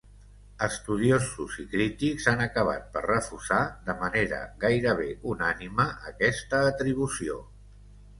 [0.67, 3.59] Estudiosos i crítics han acabat per refusar,
[3.89, 7.37] de manera gairebé unànime, aquesta atribució.